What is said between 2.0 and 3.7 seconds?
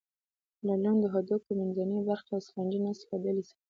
برخه د سفنجي نسج له ډلې څخه ده.